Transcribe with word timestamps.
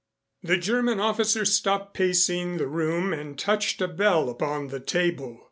The 0.41 0.57
German 0.57 0.99
officer 0.99 1.45
stopped 1.45 1.93
pacing 1.93 2.57
the 2.57 2.65
room 2.65 3.13
and 3.13 3.37
touched 3.37 3.83
a 3.83 3.87
bell 3.87 4.31
upon 4.31 4.69
the 4.69 4.79
table. 4.79 5.39